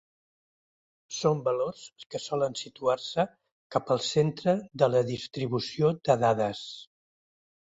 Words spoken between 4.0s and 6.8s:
centre de la distribució de dades.